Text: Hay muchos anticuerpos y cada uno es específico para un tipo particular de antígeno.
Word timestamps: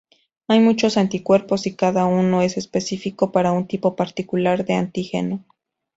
Hay 0.47 0.59
muchos 0.61 0.97
anticuerpos 0.97 1.67
y 1.67 1.75
cada 1.75 2.07
uno 2.07 2.41
es 2.41 2.57
específico 2.57 3.31
para 3.31 3.51
un 3.51 3.67
tipo 3.67 3.95
particular 3.95 4.65
de 4.65 4.73
antígeno. 4.73 5.45